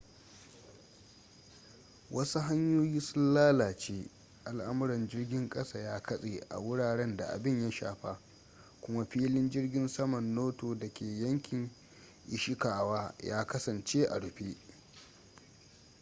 wasu 2.11 2.39
hanyoyi 2.39 3.01
sun 3.01 3.33
lalace 3.33 4.09
al'amuran 4.45 5.07
jirgin 5.07 5.49
kasa 5.49 5.79
ya 5.79 5.99
katse 5.99 6.45
a 6.49 6.59
wuraren 6.59 7.17
da 7.17 7.27
abin 7.29 7.63
ya 7.63 7.71
shafa 7.71 8.19
kuma 8.81 9.05
filin 9.05 9.49
jirgin 9.49 9.87
saman 9.87 10.35
noto 10.35 10.75
da 10.75 10.87
ke 10.93 11.05
yankin 11.05 11.69
ishikawa 12.31 13.13
ya 13.19 13.45
kasance 13.47 14.03
a 14.07 14.19
rufe 14.19 14.57